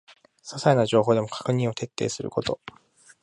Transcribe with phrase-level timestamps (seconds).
[0.41, 2.59] ささいな情報でも確認を徹底すること